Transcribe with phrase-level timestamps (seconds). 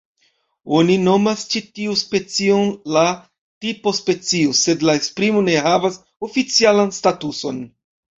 [0.75, 3.03] Oni nomas ĉi tiu specion la
[3.65, 7.61] "tipo-specio" sed la esprimo ne havas oficialan statuson.